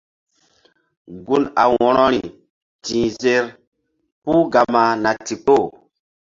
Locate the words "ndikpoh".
5.19-5.65